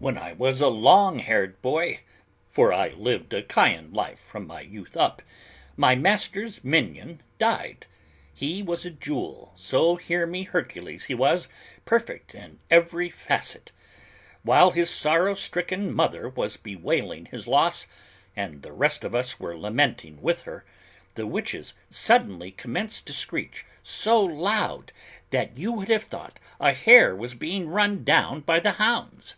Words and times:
When 0.00 0.18
I 0.18 0.32
was 0.32 0.60
a 0.60 0.66
long 0.68 1.18
haired 1.20 1.60
boy, 1.62 2.00
for 2.48 2.72
I 2.72 2.88
lived 2.88 3.32
a 3.34 3.42
Chian 3.42 3.92
life 3.92 4.18
from 4.18 4.46
my 4.46 4.62
youth 4.62 4.96
up, 4.96 5.20
my 5.76 5.94
master's 5.94 6.64
minion 6.64 7.20
died. 7.38 7.84
He 8.32 8.62
was 8.64 8.84
a 8.84 8.90
jewel, 8.90 9.52
so 9.54 9.94
hear 9.96 10.26
me 10.26 10.44
Hercules, 10.44 11.04
he 11.04 11.14
was, 11.14 11.48
perfect 11.84 12.34
in 12.34 12.58
every 12.68 13.10
facet. 13.10 13.70
While 14.42 14.72
his 14.72 14.88
sorrow 14.90 15.34
stricken 15.34 15.94
mother 15.94 16.30
was 16.30 16.56
bewailing 16.56 17.26
his 17.26 17.46
loss, 17.46 17.86
and 18.34 18.62
the 18.62 18.72
rest 18.72 19.04
of 19.04 19.14
us 19.14 19.38
were 19.38 19.56
lamenting 19.56 20.20
with 20.22 20.40
her, 20.42 20.64
the 21.14 21.26
witches 21.28 21.74
suddenly 21.90 22.50
commenced 22.50 23.06
to 23.06 23.12
screech 23.12 23.66
so 23.84 24.20
loud 24.22 24.92
that 25.28 25.58
you 25.58 25.70
would 25.72 25.88
have 25.90 26.04
thought 26.04 26.40
a 26.58 26.72
hare 26.72 27.14
was 27.14 27.34
being 27.34 27.68
run 27.68 28.02
down 28.02 28.40
by 28.40 28.58
the 28.58 28.72
hounds! 28.72 29.36